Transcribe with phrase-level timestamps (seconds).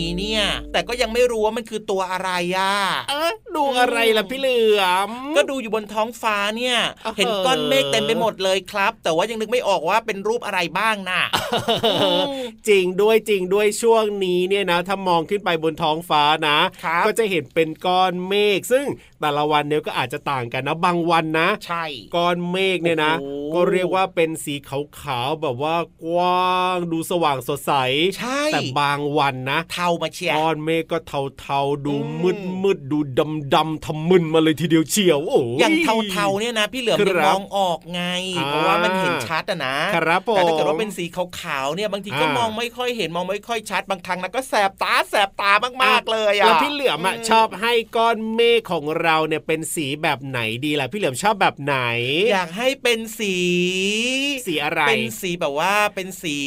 [0.00, 2.74] นี้เนี่ย แต่ก็ยังไม่รู้ว่ามันคือตัวอะไรอะ
[3.10, 11.22] เอ๊ะ ดูอะไรล่ะพี่เหลือมก็ดูอยู่บนท้องฟ้าเนี่ยเออเห็นก้อนเมฆเต็มไปหมดเลยครับ แต่ว่ายังนึกไม่ออกว่าเป็นรูปอะไรบ้างน่ะ
[12.68, 18.86] จริงด้วยจริงด้วยช่วงนี้เนี่ยนะถ้ามองขึ้นไปบนท้องฟ้านะครับก็จะเห็นเป็นก้อนเมฆซึ่ง
[19.20, 21.84] แต่ละวันเนี่ยก็อาจจะต่างกันนะบางวันนะ ใช่
[22.16, 24.54] ก้อนเมฆเนี่ยนะโอ้โหก็เรียกว่าเป็นสี
[25.00, 27.72] ขาวๆแบบว่ากว้างดูสว่างสดใส
[28.18, 30.98] ใช่แต่บางวันนะ เทามาเชียร์ก้อนเมฆก็
[31.40, 35.76] เทาๆดูอืมมืดมืดๆดูดำดำๆทำมึนมาเลยทีเดียวเชียวโอ้ยอย่าง
[36.12, 38.02] เทาๆเนี่ยนะ พี่เหลือมครับยังมองออกไง
[38.38, 41.04] อ่าเพราะว่ามันเห็นชัดอะนะครับผมแต่ถ้าเกิดว่าเป็นสี
[41.40, 45.52] ขาวๆเนี่ยบางทีก็อ่ามมองไม่ค่อยเห็นมองไม่ค่อยชัดบางครั้งนะก็แสบตาแสบตา
[45.82, 51.76] มากๆเลยอะแล้วพี่เหลือมอะอืมชอบให้ก้อนเมฆของเราเนี่ยเป็นสีแบบไหนดีล่ะพี่เหลือมชอบแบบไหน
[52.32, 53.36] อยากให้เป็นสี
[54.46, 56.38] สีอะไรเป็นสีแบบว่าเป็นสี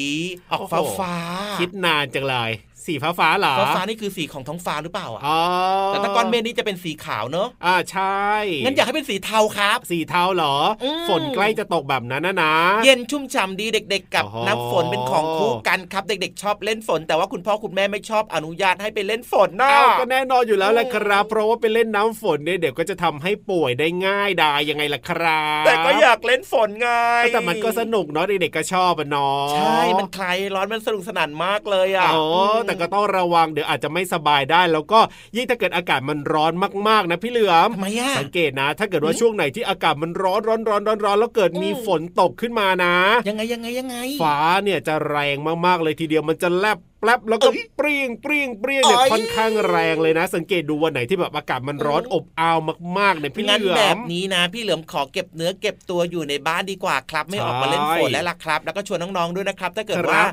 [0.51, 1.15] ออกโอ้ฟ้าโหฟ้า
[1.59, 2.51] คิดนานจังเลย
[2.87, 5.39] สีฟ้าฟ้าๆเหรอฟ้าฟ้านี่คือสีของท้องฟ้าหรือเปล่าอะอ๋อ
[5.87, 8.27] แต่ถ้าก้อนเมฆนี่จะเป็นสีขาวเนอะอ่าใช่
[8.63, 12.55] งั้นอยากให้เป็นสีเทาครับ สีเทาเหรออมฝนใกล้จะตกแบบนั้นนะนะ
[12.85, 26.89] เย็นชุ่มฉ่ำดีเด็ก ๆ กับโอ้โหน้ำฝนเป็นของคู่กันครับเด็ก ๆ ชอบเล่นฝน แต่ว่าคุณพ่อคุณแม่ไม่ชอบอนุญาตให้ไปเล่นฝนนะอ้าวก็แน่นอนอยู่แล้วแหละครับ เพราะว่าไปเล่นน้ำฝนเนี่ยเดี๋ยวก็จะทำให้ป่วยได้ง่ายดายยังไงล่ะครับแต่ก็อยากเล่นฝนไง
[27.33, 32.25] แต่มันก็สนุกเนาะเด็กๆก็ชอบอะเนาะใช่มันคลายร้อนมันสนุกสนานมากเลยอะอ๋อ
[32.65, 34.99] แต่ก็ต้องระวังเดี๋ยวอาจจะไม่สบายได้ แล้วก็
[35.35, 36.53] ยิ่งถ้าเกิดอากาศมันร้อน
[36.87, 42.95] มากๆนะพี่เหลือมทำไมอะสังเกตนะ ถ้าเกิดว่าช่วงไหนที่อากาศมันร้อนร้อนร้อนร้อนร้อนแล้วเกิดมีอืมฝนตกขึ้นมานะ
[43.29, 45.35] ยังไงยังไงยังไง ฟ้าเนี่ยจะแรง
[45.65, 52.59] มากๆเลยทีเดียวมันจะแลบ แป๊บแล้วก็เอ้ยเปรี้ยงเปรี้ยงเปรี้ยงเนี่ยเอ้ยค่อนข้างแรงเลยนะ สังเกตดูวันไหนที่แบบอากาศมันร้อนอืมอบอ้าว
[52.97, 60.23] มากๆเนี่ยพี่เหงั้นลือแบบมนี้นะ พี่เหลือมขอเก็บเนื้อเก็บตัวอยู่ในบ้านดีกว่าครับ ไม่ออกมาเล่นฝนใช่แล้วล่ะครับ แล้วก็ชวนน้องๆด้วยนะครับ ถ้าเกิดครับว่า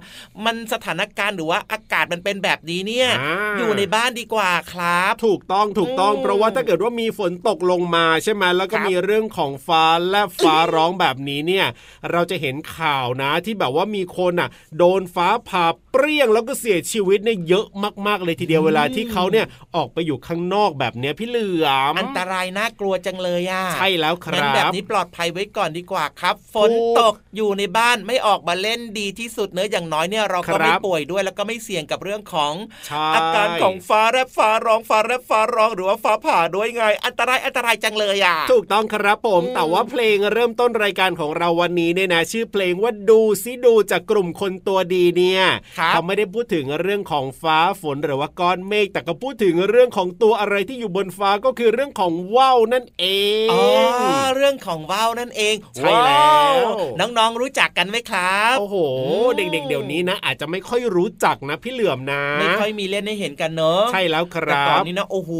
[0.44, 11.66] มันสถานการณ์หรือว่าอากาศมันเป็นแบบนี้เนี่ยอ่าอยู่ในบ้านดีกว่าครับ ถูกต้องถูกต้องอืมเพราะว่าถ้าเกิดว่ามีฝนตกลงมาใช่ไหมแล้วก็ครับมีเรื่องของฟ้าแลบฟ้าร้องแบบนี้เนี่ย
[12.10, 14.48] เราจะเห็นข่าวนะที่แบบว่ามีคนอะ
[14.78, 17.66] โดนฟ้าผ่าเปรี้ยงแล้วก็เสียชีวิตเนี่ยเยอะ
[18.06, 32.52] มากๆเลยทีเดียวเวลาที่เขาเนี่ยออกไปอยู่ข้างนอกแบบเนี้ยพี่เหลือมอันตรายน่ากลัวจังเลยอะใช่แล้วคงั้นรับแบบนี้ปลอดภัยไว้ก่อนดีกว่าครับ ฝนถูกตกอยู่ในบ้านไม่ออกมาเล่นดีที่สุดเนื้อะอย่างน้อยเนี่ยเราก็ครับไม่ป่วยด้วยแล้วก็ไม่เสี่ยงกับเรื่องของ
[32.86, 45.42] ใช่อาการของฟ้าแลบฟ้าร้องฟ้าแลบฟ้าร้องหรือว่าฟ้าผ่าด้วยไง อันตรายอันตรายจังเลยอะถูกต้องครับผมอืมแต่ว่าเพลงเริ่มต้นรายการของเราวันนี้เนี่ยนะ ชื่อเพลงว่าดูซิดูจากกลุ่มคนตัวดีเนี่ย
[45.78, 53.04] ครับเขาไม่ได้พูดถึงเรื่องของฟ้าฝนหรือว่าก้อนเมฆแต่ก็พูดถึงเรื่องของตัวอะไรที่อยู่บนฟ้าก็คือเรื่องของว่าวนั่นเอ
[53.44, 53.62] งอ๋อ
[54.36, 58.76] เรื่องของว่าวนั่นเองใช่แล้วว้าวน้องๆรู้จักกันไหมครับโอ้โห
[59.06, 65.30] อืมเด็กๆเดี๋ยวนี้นะ อาจจะไม่ค่อยรู้จักนะพี่เหลื่อมนะไม่ค่อยมีเล่นให้เห็นกันเนอะใช่แล้วคแต่รัก่อนบนี้นะโอ้โห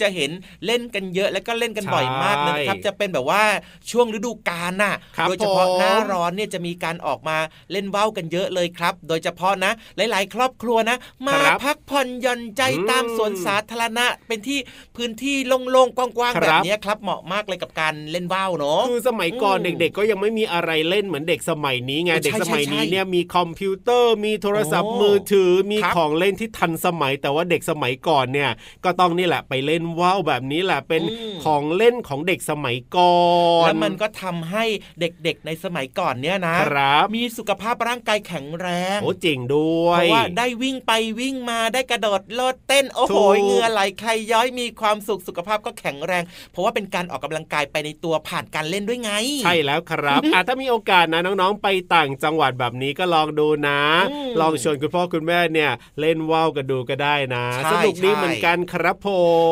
[0.00, 0.30] จะเห็น
[0.66, 3.42] เล่นกันเยอะแล้วก็เล่นกันใช่บ่อยมากนะครับ จะเป็นแบบว่า
[3.90, 7.36] ช่วงฤดูกาลน่ะครับโดยเฉพาะผมหน้าร้อนเนี่ยจะมีการออกมา
[7.72, 10.96] เล่นว่าวกันเยอะเลยครับ โดยเฉพาะนะหลายๆครอบครัวนะ
[11.28, 14.58] มาครับพักผ่อนหย่อนใจอืมตามสวนสาธารณะ เป็นที่
[14.96, 15.36] พื้นที่
[15.70, 28.50] โล่งๆกว้างคๆรับแบบเนี้ยครับเหมาะมากเลยกับการเล่นว่าวเนาะคือสมัยก่อนอืมเด็ก ๆ ก็ยังไม่มีอะไรเล่นเหมือนเด็กสมัยนี้ไงโอ้ใช่เด็กสมัยนี้ใช่เนี่ยมีคอมพิวเตอร์มีโทรศัพท์โอ้มือถือมีครับของเล่นที่ทันสมัย แต่ว่าเด็กสมัยก่อนเนี่ย
[28.84, 33.16] ก็ต้องนี่แหละไปเล่นว่าวแบบนี้แหละเป็นอืมของเล่นของเด็กสมัยก่อ
[33.62, 34.64] นแล้วมันก็ทำให้
[35.00, 46.22] เด็กๆในสมัยก่อนเนี่ยนะครับมีสุขภาพร่างกายแข็งแรงโอ้จริงด้วยเพราะว่าได้วิ่งไปวิ่งมาได้กระโดดโลดเต้นโอ้โหถูกเหงื่อไหลใครย้อยมีความสุขสุขภาพก็แข็งแรง
[46.52, 49.12] เพราะว่าเป็นการออกกำลังกายไปในตัวผ่านการเล่นด้วยไง
[49.44, 53.80] ใช่แล้วครับอะถ้ามีโอกาสนะน้องๆ ไปต่างจังหวัดแบบนี้ก็ลองดูนะ
[54.10, 59.08] อืมลองชวนคุณพ่อคุณแม่เนี่ย เล่นว่าวกันดูก็ได้นะใช่สนุกดีใช่เหมือนกันครับผ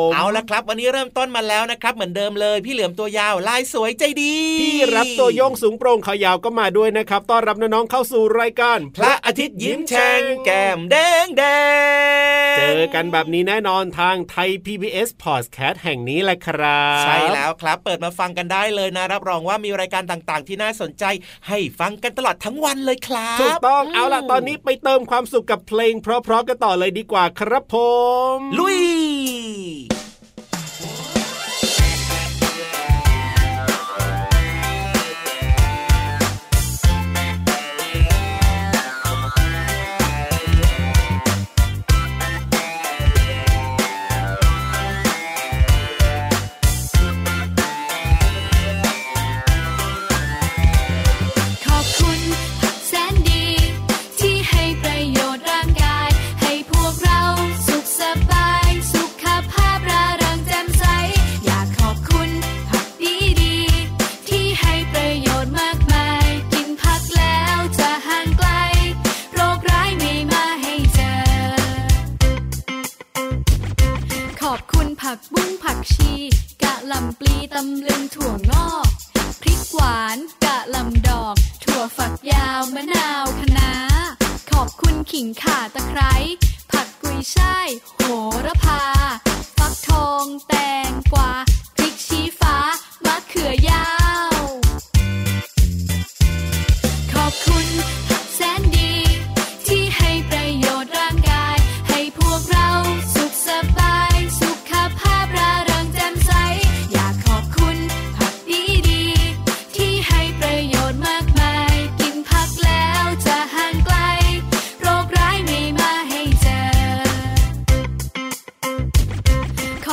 [0.07, 11.43] มเอาละครับ วันนี้เริ่มต้นมาแล้วนะครับ เหมือนเดิมเลย พี่เหลือมตัวยาวลายสวยใจดี พี่รับตัวโยงสูงโปร่งขายาวก็มาด้วยนะครับต้อนรับน้องๆเข้าสู่รายการ พระอาทิตย์ยิ้มแฉ่งแก้มแดงแด
[12.53, 21.03] งเจอกันแบบนี้แน่นอนทางไทย PBS Podcast แห่งนี้แหละครับ ใช่แล้วครับเปิดมาฟังกันได้เลยนะ รับรองว่ามีรายการต่างๆ ที่น่าสนใจ
[21.47, 27.75] ให้ฟังกันตลอดทั้งวันเลยครับถูกต้องเอาล่ะตอนนี้ไปเติมความสุขกับเพลง เพราะๆกันต่อเลยดีกว่าครับผ
[28.35, 28.79] ม ลุย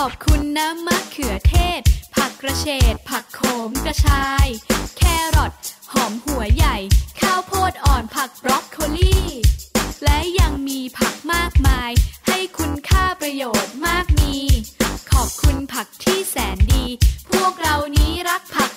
[0.04, 1.80] อบคุณน้ำมะเขือเทศ
[2.14, 4.46] ผักกระเฉดผักโขมกระชาย
[4.98, 5.02] แค
[5.36, 5.52] รอท
[5.92, 6.76] หอมหัวใหญ่
[7.20, 9.16] ข้าวโพดอ่อนผักบรอกโคลี
[10.04, 11.90] และยังมีผักมากมาย
[12.28, 14.36] ให้คุณค่าประโยชน์มากมี
[15.12, 16.84] ขอบคุณผักที่แสนดี
[17.30, 18.71] พวกเรานี้รักผัก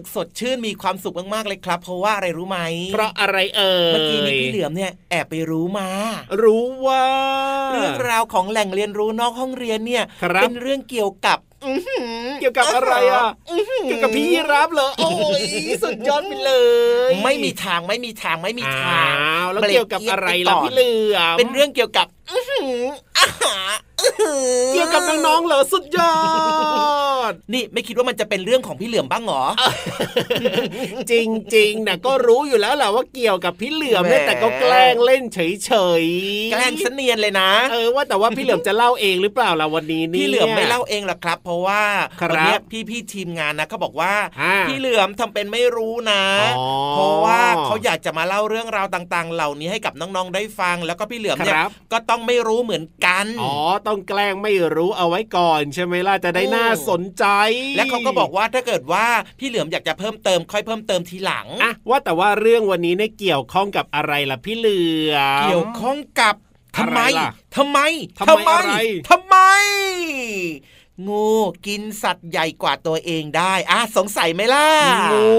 [0.00, 2.58] สึกสดชื่นมีความสุขมากๆเลยครับ เพราะว่าอะไรรู้ไหม
[2.92, 5.88] เพราะอะไรเอ่ยเมื่อกี้นี้พี่เหลือมเนี่ยแอบไปรู้มา
[6.42, 7.04] รู้ว่า
[7.72, 11.38] เรื่องราวของแหล่งเรียนรู้นอกห้องเรียนเนี่ยครับเป็นเรื่องเกี่ยวกับ
[12.40, 13.22] เกี่ยวกับอะไรอะ
[13.84, 15.08] เกี่ยวกับพี่ยีราฟเหรอโอ้
[15.40, 15.42] ย
[15.82, 16.52] สุดยอดไปเล
[17.10, 22.82] ย ไม่มีทางไม่มีทางไม่มีทางอ้าวแล้วเกี่ยวกับอะไรล่ะพี่เหลือมเป็นเรื่องเกี่ยวกับ อื้อหือ
[23.18, 24.34] อาหารอื้อหื
[24.66, 26.14] อเกี่ยวกับน้องๆเหรอสุดยอ
[27.30, 29.44] ด นี่ไม่คิดว่ามันจะเป็นเรื่องของพี่เหลือมบ้างเหรอ
[31.10, 31.14] จ
[31.56, 35.72] ริงๆนะก็รู้อยู่แล้วแหละว่าเกี่ยวกับพี่เหลือมเนี่ยแหมแต่ก็แกล้งเล่นเฉ
[36.02, 41.82] ยๆ แกล้งเสนียนเลยนะ เออว่าแต่ว่าพี่เหลือมจะเล่าเองหรือเปล่าล่ะวันนี้นี่ยพี่เหลือมไม่เล่าเองหรอกครับ เพราะว่า
[42.20, 46.22] ครับวัเนี้ยพี่พี่ๆทีมงานนะเขาบอกว่าอ่าพี่เหลือมทำเป็นไม่รู้นะ
[46.58, 57.24] อ๋อเพราะว่าเขาอยากจะมาเล่าเรื่องราวต่าง ๆ เหล่านี้ให้กับน้องๆได้ฟัง แล้วก็พี่เหลือมเนี่ยครับก็ต้องไม่รู้เหมือนกัน อ๋อ ต้องแกล้งไม่รู้เอาไว้ก่อน ใช่ไหมล่ะจะได้น่าสนใจ
[57.76, 59.06] และเขาก็บอกว่าถ้าเกิดว่า
[59.38, 64.80] พี่เหลือมอยากจะเพิ่มเติมค่อยเพิ่มเติมทีหลังอะว่าแต่ว่าเรื่องวันนี้เนี่ยเกี่ยวข้องกับอะไรล่ะพี่เหลื
[65.12, 66.34] อมเกี่ยวข้องกับ
[66.76, 67.78] ทำไมอะไรล่ะทำไม
[68.18, 68.74] ทำไมอะไร
[69.10, 69.36] ทำไม
[71.08, 71.28] งู
[71.66, 74.66] กินสัตว์ใหญ่กว่าตัวเองได้อะสงสัยไหมล่ะ
[75.12, 75.30] งู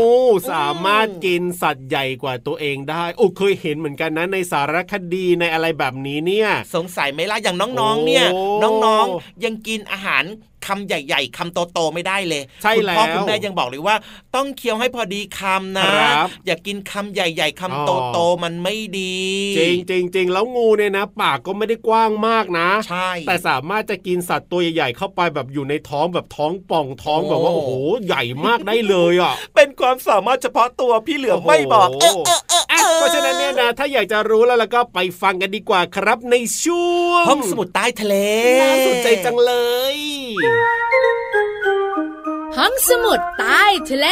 [0.51, 10.23] สามารถกินสัตว์ใหญ่กว่าตัวเองได้โอ้เคยเห็นเหมือนกันนะในสารคดีในอะไรแบบนี้เนี่ย สงสัยไหมล่ะอย่างน้องๆเนี่ยโอ้น้องๆยังกินอาหาร
[10.71, 13.95] คำใหญ่ๆคำโตๆไม่ได้เลยใช่คุณพ่อแล้วคุณแม่ยังบอกเลยว่า
[14.35, 19.15] ต้องเคี้ยวให้พอดีคำนะครับอย่ากินคำใหญ่ ๆคำอ๋โตอๆมันไม่ดี
[19.57, 27.71] จริงจริงจริงแล้วงูเนี่ยนะ ปากก็ไม่ได้กว้างมากนะใช่แต่สามารถจะกินสัตว์ตัวใหญ่ๆเข้าไปแบบอยู่ในท้องแบบท้องป่องท้องโอ้แบบว่าโอ้โห
[28.05, 38.15] ใหญ่มากได้เลยอะเป็นความสามารถเฉพาะตัวพี่เหลือมโอ้โหไม่บอกเออเออเอออะเพราะฉะนั้นเนี่ยนะถ้าอยากจะรู้แล้วแล้วก็ไปฟังกันดีกว่าครับในช่วงห้องสมุดใต้ทะเล
[38.61, 39.53] น่าสนใจจังเล
[39.95, 39.97] ย
[42.57, 44.07] ห้องสมุดใต้ทะเล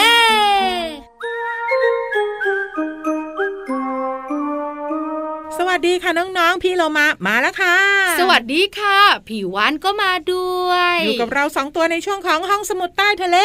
[5.58, 7.78] สวัสดีค่ะน้องๆ พี่โลมามาแล้วค่ะ
[8.20, 13.38] สวัสดีค่ะผิววานก็มาด้วย อยู่กับเราสองตัวในช่วงของห้องสมุดใต้ทะเล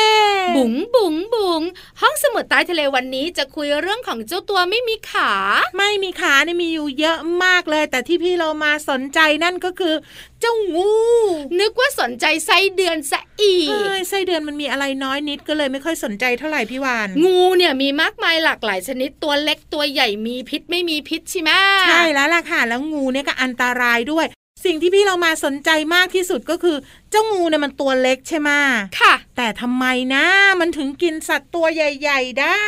[0.57, 1.62] บุ๋งบุ๋งบุ๋ง
[2.00, 5.33] ห้องสมุดใต้ทะเลวันนี้จะคุยเรื่องของเจ้าตัวไม่มีขา
[5.76, 9.95] ไม่มีขาเนี่ยมีอยู่เยอะมากเลย แต่ที่พี่โลมาสนใจนั่นก็คือ
[10.33, 10.92] เจ้างู
[11.60, 21.50] นึกว่าสนใจไส้เดือนซะอีกเอ้ยไส้เดือนมันมีอะไรน้อยนิดก็เลยไม่ค่อยสนใจเท่าไหร่พี่วาน งูเนี่ยมีมากมายหลากหลายชนิดตัวเล็กตัวใหญ่มีพิษไม่มีพิษใช่ไหม
[21.88, 24.26] ใช่แล้วล่ะค่ะ แล้วงูเนี่ยก็อันตรายด้วย
[24.64, 26.76] สิ่งที่พี่เรามาสนใจมากที่สุดก็คือ
[27.10, 28.50] เจ้างูเนี่ยมันตัวเล็กใช่ไหม
[29.00, 29.84] ค่ะ แต่ทำไม
[30.14, 30.24] นะ
[30.60, 32.64] มันถึงกินสัตว์ตัวใหญ่ ๆ ได้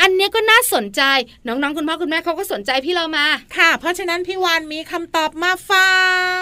[0.00, 1.02] อันเนี้ยก็น่าสนใจ
[1.46, 3.26] น้องๆคุณพ่อคุณแม่เขาก็สนใจพี่เรามา
[3.56, 5.90] ค่ะ เพราะฉะนั้นพี่วานมีคำตอบมาฝา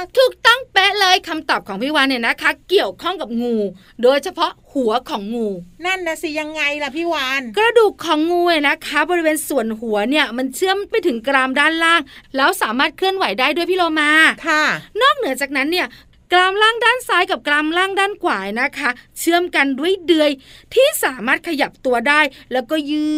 [0.00, 3.56] กถูกต้องเป๊ะเลยคำตอบของพี่วานเนี่ยนะคะ เกี่ยวข้องกับงู
[4.02, 5.48] โดยเฉพาะหัวของงู
[5.86, 12.00] นั่นนะสิยังไงล่ะพี่วานกระดูกของงูเนี่ยนะคะ บริเวณส่วนหัวเนี่ยมันเชื่อมไปถึงกรามด้านล่าง
[12.36, 14.10] แล้วสามารถเคลื่อนไหวได้ด้วยพี่โลมา
[14.46, 14.62] ค่ะ
[15.02, 15.86] นอกเหนือจากนั้นเนี่ย
[16.32, 20.30] กรามล่างด้านซ้ายกับกรามล่างด้านขวานะคะ เชื่อมกันด้วยเดือย
[20.74, 22.20] ที่สามารถขยับตัวได้
[22.52, 23.08] แล้วก็ยื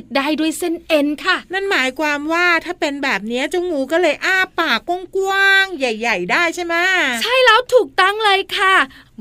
[0.00, 4.78] ดได้ด้วยเส้นเอ็นค่ะ นั่นหมายความว่าถ้าเป็นแบบเนี้ยเจ้างูก็เลยอ้าปาก
[5.16, 6.74] กว้างๆใหญ่ ๆ ได้ใช่ไหม
[7.22, 8.74] ใช่แล้วถูกต้องเลยค่ะ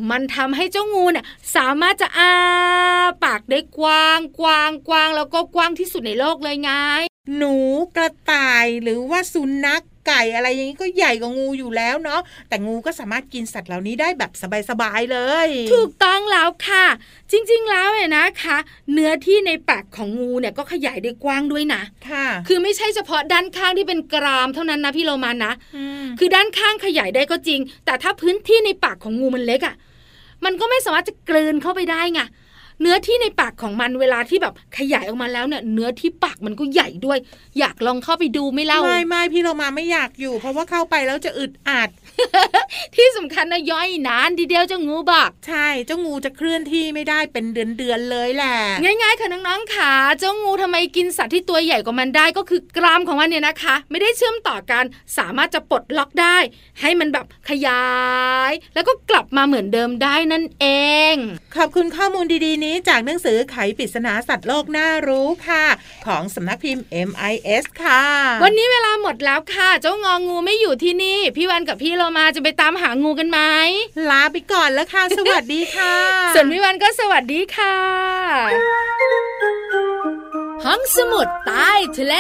[0.09, 1.25] มันทำให้เจ้างูเนี่ย
[1.55, 2.33] สามารถจะอ้า
[3.23, 6.71] ปากได้กว้างกว้างกว้างแล้วก็กว้างที่สุดในโลกเลยไง
[7.37, 7.55] หนู
[7.95, 14.31] กระต่ายหรือว่าสุนัข ไก่อะไรอย่างนี้ก็ใหญ่กว่างูอยู่แล้วเนาะแต่งูก็สามารถกินสัตว์เหล่านี้ได้แบบ
[14.69, 16.85] สบายๆเลย ถูกต้องแล้วค่ะ
[17.31, 18.57] จริงๆแล้วเนี่ยนะคะ
[18.93, 25.53] เนื้อที่ในปากของงูเนี่ยก็ขยายได้กว้างด้วยนะค่ะ คือไม่ใช่เฉพาะด้านข้างที่เป็นกรามเท่านั้นนะพี่โรมานะ
[26.03, 29.75] มคือด้านข้างขยายได้ก็จริง แต่ถ้าพื้นที่ในปากของงูมันเล็กอะ่ะ
[30.45, 32.21] มันก็ไม่สามารถจะกลืนเข้าไปได้ไง
[32.81, 37.17] เนื้อที่ในปากของมันเวลาที่แบบขยายออกมาแล้วเนี่ย เนื้อที่ปากมันก็ใหญ่ด้วย
[37.59, 41.89] อยากลองเข้าไปดูไม่เล่าไม่ไม่พี่เรามาไม่อยากอยู่ เพราะว่าเข้าไปแล้วจะอึดอัด
[42.95, 54.83] ที่สำคัญนะย่อยนานทีเดียวเจ้างูบอก ใช่เจ้างูจะเคลื่อนที่ไม่ได้เป็นเดือนๆเลยแหละง่ายๆค่ะน้องๆค่ะเจ้างูทำไมกินสัตว์ที่ตัวใหญ่กว่ามันได้ก็คือกรามของมันเนี่ยนะคะ ไม่ได้เชื่อมต่อกัน
[55.17, 56.37] สามารถจะปลดล็อกได้
[56.81, 57.87] ให้มันแบบขยา
[58.49, 60.65] ย แล้วก็กลับมาเหมือนเดิมได้นั่นเอ
[61.13, 61.15] ง
[61.55, 65.65] ขอบคุณข้อมูลดีๆนี้ จากหนังสือไขปริศนาสัตว์โลกน่ารู้ค่ะ
[66.07, 68.03] ของสำนักพิมพ์ MIS ค่ะ
[68.43, 73.39] วันนี้เวลาหมดแล้วค่ะ เจ้างองูไม่อยู่ที่นี่ พี่วันกับพี่เรามาจะไปตามหางูกันไหม
[74.09, 75.95] ลาไปก่อนแล้วค่ะ สวัสดีค่ะ
[76.33, 77.75] ส่วนพี่วันก็สวัสดีค่ะ
[80.65, 82.15] ห้องสมุดใต้ทะเล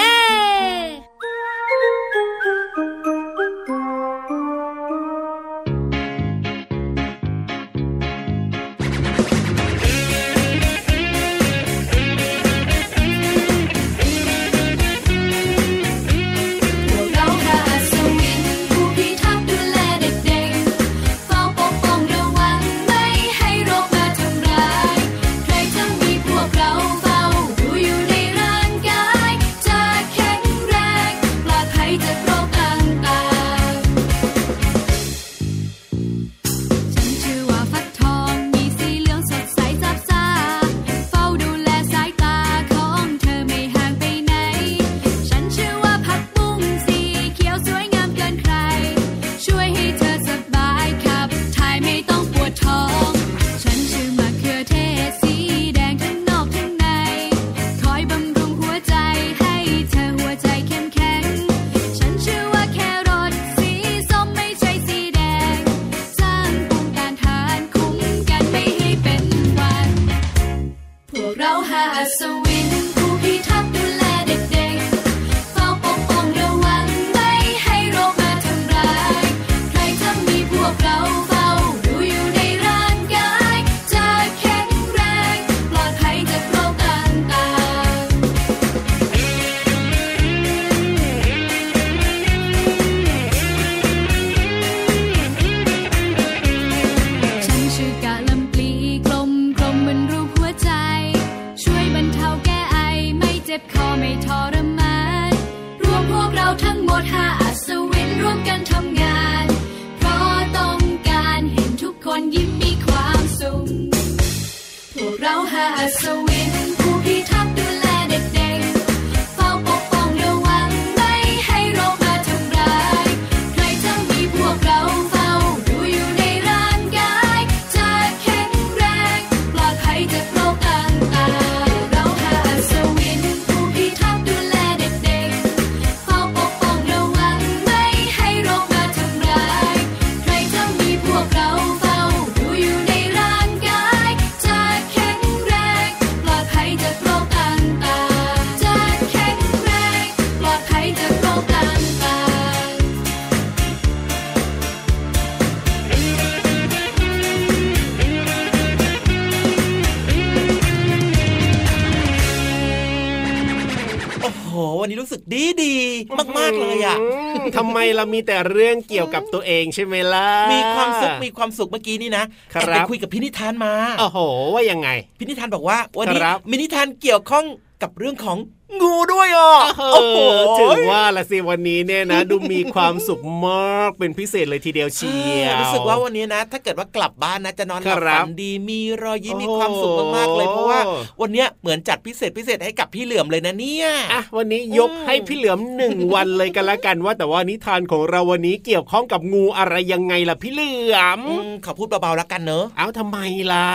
[164.81, 166.97] วันนี้รู้สึกดีดีๆมากๆเลยอะ
[167.43, 174.17] มทำไมเรามีแต่เรื่องเกี่ยวกับตัวเองใช่ไหมล่ะ มีความสุขมีความสุขเมื่อกี้นี่นะครับแอบไปคุยกับพี่นิทานมา โอ้โห
[174.53, 177.45] ว่ายังไงพี่นิทานบอกว่าวันนี้ครับมีนิทานเกี่ยวข้อง
[177.83, 178.37] กับเรื่องของ
[178.81, 179.55] งูด้วยอะ
[179.93, 180.17] โอ้โห
[180.59, 190.79] ถึงว่าละสิวันนี้เนี่ยนะ ดูมีความสุขมากเป็นพิเศษเลยทีเดียวเชียวรู้สึกว่าวันนี้นะ ถ้าเกิดว่ากลับบ้านนะจะนอนหลับครับฝันดีมีรอยยิ้มโอ้มีความสุขมากๆเลยเพราะว่า
[191.21, 203.17] วันเนี้ยเหมือนจัดพิเศษพิเศษให้กับพี่เหลือมเลยนะเนี่ยอะวันนี้ยกให้พี่เหลือมหนึ่งวันเลยกันละกันว่าแต่ว่านิทานของเราวันนี้เกี่ยวข้องกับงูอะไรยังไงล่ะพี่เหลือมอืมขอพูดเบาๆแล้วกันเนอะเอ้าทำไม
[203.51, 203.69] ล่ะ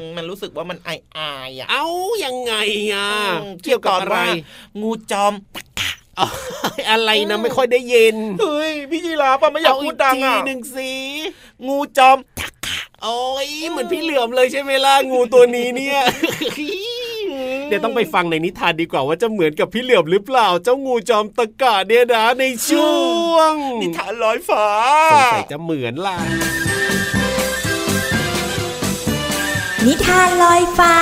[0.00, 0.96] อืมมันรู้สึกว่ามันอา
[1.48, 1.86] ยๆอะเอ้า
[2.24, 2.54] ยังไง
[2.92, 3.08] อะ
[3.42, 4.43] อืมเกี่ยวกับอะไรที่ตนว่า
[4.80, 5.32] งูจอม
[6.18, 6.26] อ๋อ
[6.90, 10.90] อะไรนะไม่ค่อยได้ยินเฮ้ยพี่ยีราฟอะไม่อยากพูดดังเอีอะกทีหนึ่งสิ
[11.66, 12.18] งูจอม
[13.02, 15.98] โอ้ยเหมือนพี่เหลือมเลยใช่ไหมล่ะงูตัวนี้เนี่ย
[17.68, 22.92] เดี๋ยวต้องไปฟังในนิทานดีกว่าว่าจะเหมือนกับพี่เหลือมหรือเปล่า เจ้างูจอมตะกะเนี่ยนะในช่
[23.30, 24.66] วง นิทานลอยฟ้า
[25.10, 26.16] สงสัยจะเหมือนล่ะ
[29.86, 30.94] นิทานลอยฟ้า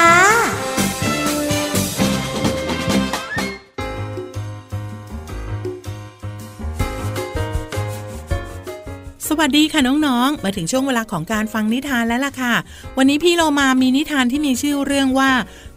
[9.41, 12.55] วัสดีค่ะน้องๆ มาถึงช่วงเวลาของการฟังนิทานแล้วล่ะค่ะ
[12.97, 15.31] วันนี้พี่เรมามีนิทานที่มีชื่อเรื่องว่า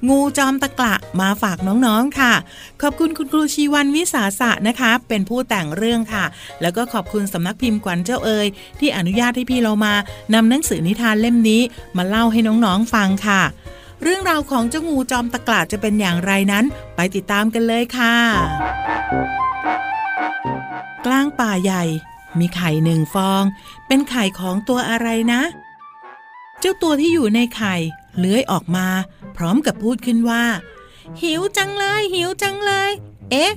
[0.10, 2.34] งูจอมตะกละมาฝากน้องๆค่ะ
[2.82, 6.26] ขอบคุณคุณครูชีวันวิสาสะนะคะ เป็นผู้แต่งเรื่องค่ะ
[6.62, 8.48] แล้วก็ขอบคุณสำนักพิมพ์กวันเจ้าเอ๋ย
[8.80, 9.94] ที่อนุญาตให้พี่เรมา
[10.34, 11.62] นำหนังสือนิทานเล่มนี้
[11.98, 13.42] มาเล่าให้น้องๆฟังค่ะ
[14.04, 16.66] เรื่องราวของเจ้างูจอมตะกละจะเป็นอย่างไรนั้น
[16.96, 18.16] ไปติดตามกันเลยค่ะ
[21.06, 21.84] กลางป่าใหญ่
[22.40, 23.44] มีไข่หนึ่งฟอง
[23.88, 25.42] เป็นไข่ของตัวอะไรนะ
[26.60, 27.76] เจ้าตัวที่อยู่ในไข่
[28.18, 28.88] เลื้อยออกมา
[29.36, 30.44] พร้อมกับพูดขึ้นว่า
[31.22, 32.92] หิวจังเลย หิวจังเลย
[33.32, 33.52] เอ๊ะ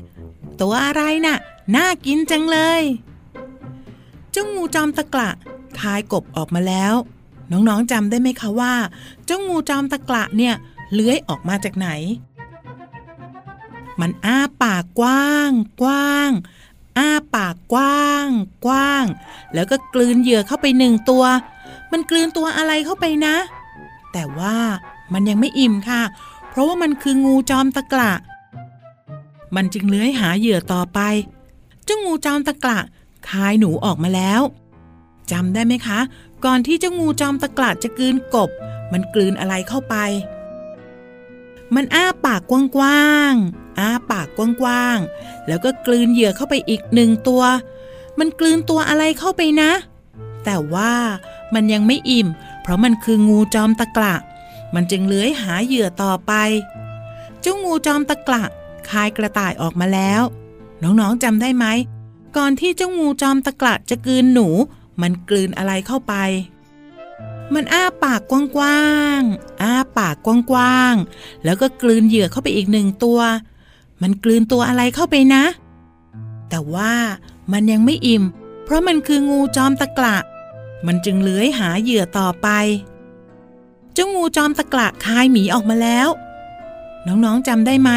[0.61, 1.38] ตัวอะไรน่ะ
[1.75, 2.83] น่ากินจังเลย
[4.31, 5.31] เจ้างูจอมตะกละ
[5.79, 6.95] คายกบออกมาแล้ว
[7.51, 8.75] น้องๆจำได้ไหมคะว่า
[9.25, 10.55] เจ้างูจอมตะกละเนี่ย
[10.93, 11.88] เลื้อยออกมาจากไหน
[14.01, 15.51] มันอ้าปากกว้าง
[15.83, 16.31] กว้าง
[16.96, 18.27] อ้าปากกว้าง
[18.66, 19.05] กว้าง
[19.55, 21.24] แล้วก็กลืนเหยื่อเข้าไปหนึ่งตัว
[21.92, 23.37] มันกลืนตัวอะไรเข้าไปนะ
[24.12, 24.57] แต่ว่า
[25.12, 26.03] มันยังไม่อิ่มค่ะ
[26.51, 28.12] เพราะว่ามันคืองูจอมตะกละ
[29.57, 31.01] มันจึงเลื้อยหาเหยื่อต่อไป
[31.85, 32.79] เจ้างูจอมตะกละ
[33.29, 34.40] คายหนูออกมาแล้ว
[35.31, 35.98] จำได้ไหมคะ
[36.44, 38.51] ก่อนที่เจ้างูจอมตะกละจะกลืนกบ
[38.92, 39.94] มันกลืนอะไรเข้าไป
[41.74, 43.33] มันอ้าปากกว้าง
[43.79, 47.43] อ้าปากกว้างๆ แล้วก็กลืนเหยื่อเข้าไปอีกหนึ่งตัว
[48.19, 49.73] มันกลืนตัวอะไรเข้าไปนะ
[50.45, 50.95] แต่ว่า
[51.55, 52.29] มันยังไม่อิ่ม
[52.62, 54.14] เพราะมันคืองูจอมตะกละ
[54.75, 56.33] มันจึงเลื้อยหาเหยื่อต่อไป
[57.41, 58.45] เจ้างูจอมตะกละ
[58.91, 60.23] คายกระต่ายออกมาแล้ว
[60.83, 61.67] น้องๆจำได้ไหม
[62.37, 64.49] ก่อนที่เจ้างูจอมตะกละจะกลืนหนู
[65.01, 66.14] มันกลืนอะไรเข้าไป
[67.55, 68.88] มันอ้าปากกว้า
[69.19, 73.21] งๆ อ้าปากกว้างๆ แล้วก็กลืนเหยื่อเข้าไปอีกหนึ่งตัว
[74.03, 75.45] มันกลืนตัวอะไรเข้าไปนะ
[76.49, 76.95] แต่ว่า
[77.53, 78.25] มันยังไม่อิ่ม
[78.65, 80.17] เพราะมันคืองูจอมตะกละ
[80.87, 82.49] มันจึงเลื้อยหาเหยื่อต่อไป
[83.95, 86.09] เจ้างูจอมตะกละคายหมีออกมาแล้ว
[87.07, 87.91] น้องๆจำได้ไหม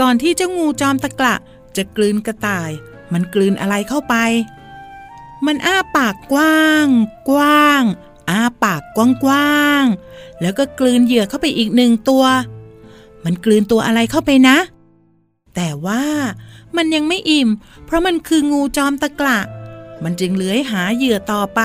[0.00, 1.34] ก่อนที่เจ้างูจอมตะกละ
[1.76, 2.70] จะกลืนกระต่าย
[3.12, 4.14] มันกลืนอะไรเข้าไป
[5.46, 6.86] มันอ้าปากกว้าง
[7.30, 7.82] กว้าง
[8.30, 12.24] อ้าปากกว้างๆแล้วก็กลืนเหยื่อเข้าไปอีกหนึ่งตัว
[13.24, 14.56] มันกลืนตัวอะไรเข้าไปนะ
[15.56, 16.04] แต่ว่า
[16.76, 17.48] มันยังไม่อิ่ม
[17.84, 19.38] เพราะมันคืองูจอมตะกละ
[20.02, 21.60] มันจึงเลื้อยหาเหยื่อต่อไป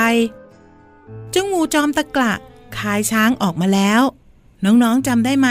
[1.31, 2.33] เจ้างูจอมตะกละ
[2.77, 4.01] คายช้างออกมาแล้ว
[4.65, 5.49] น้องๆจำได้ไหม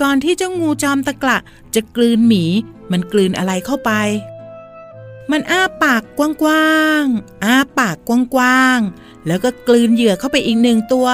[0.00, 1.38] ก่อนที่เจ้างูจอมตะกละ
[1.74, 2.44] จะกลืนหมี
[2.90, 3.90] มันกลืนอะไรเข้าไป
[5.30, 11.08] มันอ้าปากกว้างๆอ้าปากกว้างๆแล้วก็กลืนเหยื่อเข้าไปอีกหนึ่งตัว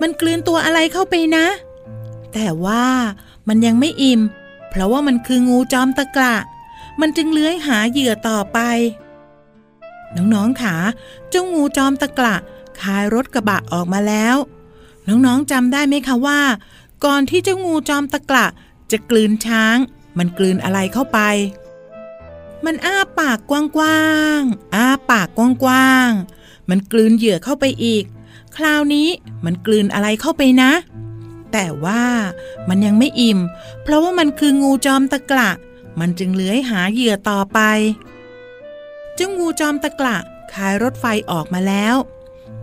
[0.00, 1.46] มันกลืนตัวอะไรเข้าไปนะ
[2.32, 2.84] แต่ว่า
[3.48, 4.20] มันยังไม่อิ่ม
[4.72, 6.36] เพราะว่ามันคืองูจอมตะกละ
[7.00, 8.58] มันจึงเลื้อยหาเหยื่อต่อไป
[10.16, 10.76] น้องๆขา
[11.30, 12.36] เจ้างูจอมตะกละ
[12.80, 14.36] คายรถกระบะออกมาแล้ว
[15.08, 16.40] น้องๆจำได้ไหมคะว่า
[17.04, 18.46] ก่อนที่เจ้างูจอมตะกละ
[18.90, 19.76] จะกลืนช้าง
[20.18, 21.18] มันกลืนอะไรเข้าไป
[22.64, 28.04] มันอ้าปากกว้างๆอ้าปากกว้างๆมันกลืนเหยื่อเข้าไปอีก
[28.56, 29.08] คราวนี้
[29.44, 30.72] มันกลืนอะไรเข้าไปนะ
[31.52, 32.04] แต่ว่า
[32.68, 33.40] มันยังไม่อิ่ม
[33.82, 35.50] เพราะว่ามันคืองูจอมตะกละ
[36.00, 37.60] มันจึงเลื้อยหาเหยื่อต่อไป
[39.14, 40.16] เจ้างูจอมตะกละ
[40.52, 41.96] คายรถไฟออกมาแล้ว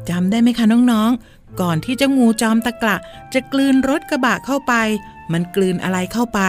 [0.10, 2.98] จำได้ไหมคะน้องๆ ก่อนที่เจ้างูจอมตะกละ
[3.34, 4.74] จะกลืนรถกระบะเข้าไป
[5.32, 6.42] มันกลืนอะไรเข้าไป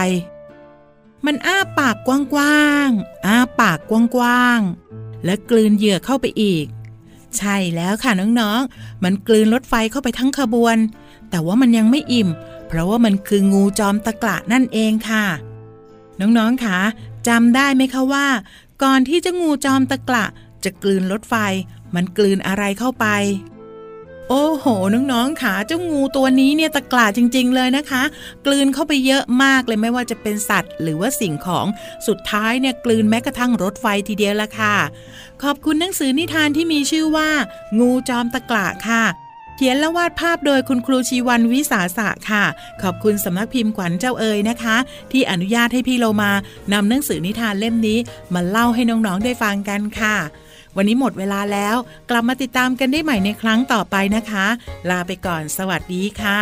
[1.25, 6.65] มันอ้าปากกว้างๆอ้าปากกว้างๆและกลืนเหยื่อเข้าไปอีก
[7.37, 10.77] ใช่แล้วค่ะน้องๆ มันกลืนรถไฟเข้าไปทั้งขบวน
[11.31, 12.29] แต่ว่ามันยังไม่อิ่ม
[12.67, 15.25] เพราะว่ามันคืองูจอมตะกละนั่นเองค่ะ
[16.19, 16.79] น้องๆคะ
[17.27, 18.27] จำได้ไหมคะว่า
[18.83, 20.25] ก่อนที่จะงูจอมตะกละ
[20.63, 21.35] จะกลืนรถไฟ
[21.95, 23.05] มันกลืนอะไรเข้าไป
[24.29, 24.65] โอ้โห
[25.11, 28.03] น้องๆค่ะเจ้างูตัวนี้เนี่ยตะกละจริง ๆ เลยนะคะ
[28.45, 31.65] กลืนเข้าไปเยอะมากเลยไม่ว่าจะเป็นสัตว์ หรือว่าสิ่งของ
[32.07, 34.75] สุดท้ายเนี่ยกลืนแม้กระทั่งรถไฟทีเดียวละค่ะ
[35.43, 37.29] ขอบคุณหนังสือนิทานที่มีชื่อว่า
[37.79, 39.03] งูจอมตะกละค่ะ
[39.55, 42.45] เขียนและวาดภาพโดยคุณครูชีวันวิสาสะค่ะ
[42.81, 44.77] ขอบคุณสำนักพิมพ์ขวัญเจ้าเอ๋ยนะคะ
[45.11, 46.31] ที่อนุญาตให้พี่โลมา
[46.73, 47.99] นำหนังสือนิทานเล่มนี้
[48.33, 50.17] มาเล่าให้น้องๆได้ฟังกันค่ะ
[50.75, 51.75] วันนี้หมดเวลาแล้ว
[52.09, 54.45] กลับมาติดตามกันได้ใหม่ในครั้งต่อไปนะคะ
[54.89, 56.41] ลาไปก่อนสวัสดีค่ะ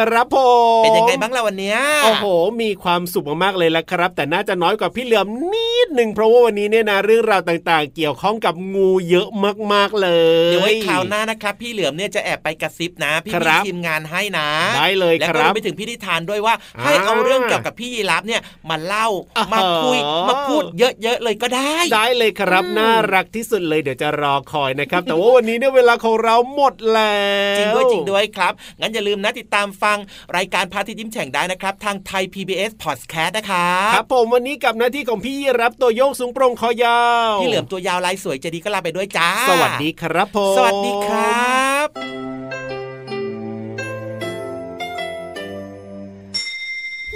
[0.00, 0.38] ครับครับผ
[0.80, 2.26] มเป็นยังไงบ้างล่ะวันเนี้ยโอ้โห
[2.62, 9.28] มีความสุขมากๆเลยละครับ แต่น่าจะน้อยกว่าพี่เหลือมนิดหนึ่งเพราะว่าวันนี้เนี่ยนะเรื่องราวต่างๆ เกี่ยวข้องกับงูเยอะ
[9.72, 10.08] มากๆเล
[10.48, 27.20] ยเดี๋ยวไว้คราวหน้านะครับ พี่เหลือมเนี่ยจะแอบไปกระซิบนะ พี่ครับทีมงานให้นะได้เลยแล้วคก็รัรบวมไปถึงพี่นิทานด้วยว่าอ่า ให้เอาเรื่องเกี่ยวกับพี่ยีรับเนี่ยมาเล่าอ่าฮะมาคุยมาพูดเยอะๆเลยก็ได้ ได้เลยครับอืมน่ารักที่สุดเลยเดี๋ยวจะรอคอยนะครับ แต่ว่าวันนี้เนี่ยเวลาของเราหมดแล้
[27.54, 29.89] วจริงด้วยจริงด้วยครับงั้นอย่าลืมนะติดตามฟัง
[30.36, 37.00] รายการพาทิตย์ยิ้มแฉ่งได้นะครับ ทางไทย PBS Podcast นะครับครับผมวันนี้กับหน้าที่ของพี่รับตัวโยกสูงโปร่งคอยา
[37.30, 41.88] วพี่เหลือมตัวยาวลายสวยใจะดีก็ลาไปด้วยจ้า สวัสดีครับผมสวัสดีครับ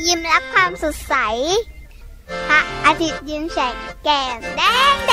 [0.07, 1.15] ยิ้มรับความสดใส
[2.49, 5.13] พระอาทิตย์ยิ้มแฉกแก้มแดงแด